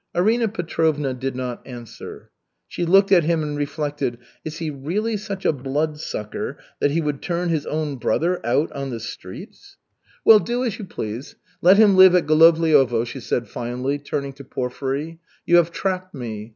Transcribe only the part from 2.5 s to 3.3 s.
She looked at